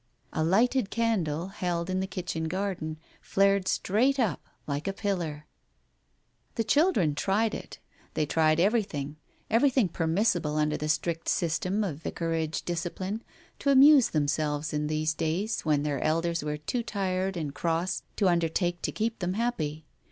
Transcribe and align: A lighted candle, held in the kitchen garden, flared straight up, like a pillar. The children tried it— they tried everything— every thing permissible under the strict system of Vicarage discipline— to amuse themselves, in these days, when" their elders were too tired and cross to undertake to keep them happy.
A 0.33 0.43
lighted 0.43 0.89
candle, 0.89 1.49
held 1.49 1.87
in 1.87 1.99
the 1.99 2.07
kitchen 2.07 2.47
garden, 2.47 2.97
flared 3.21 3.67
straight 3.67 4.17
up, 4.17 4.43
like 4.65 4.87
a 4.87 4.93
pillar. 4.93 5.45
The 6.55 6.63
children 6.63 7.13
tried 7.13 7.53
it— 7.53 7.77
they 8.15 8.25
tried 8.25 8.59
everything— 8.59 9.17
every 9.51 9.69
thing 9.69 9.89
permissible 9.89 10.55
under 10.55 10.75
the 10.75 10.89
strict 10.89 11.29
system 11.29 11.83
of 11.83 11.97
Vicarage 12.01 12.63
discipline— 12.63 13.21
to 13.59 13.69
amuse 13.69 14.09
themselves, 14.09 14.73
in 14.73 14.87
these 14.87 15.13
days, 15.13 15.61
when" 15.65 15.83
their 15.83 15.99
elders 16.01 16.43
were 16.43 16.57
too 16.57 16.81
tired 16.81 17.37
and 17.37 17.53
cross 17.53 18.01
to 18.15 18.27
undertake 18.27 18.81
to 18.81 18.91
keep 18.91 19.19
them 19.19 19.33
happy. 19.35 19.85